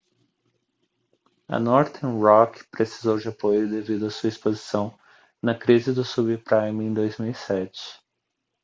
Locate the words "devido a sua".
3.69-4.29